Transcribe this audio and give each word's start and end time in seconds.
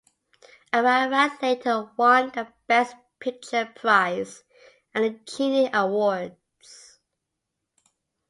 "Ararat" 0.73 1.43
later 1.43 1.91
won 1.95 2.29
the 2.31 2.51
Best 2.65 2.95
Picture 3.19 3.71
prize 3.75 4.43
at 4.95 5.01
the 5.03 5.11
Genie 5.31 5.69
Awards. 5.71 6.97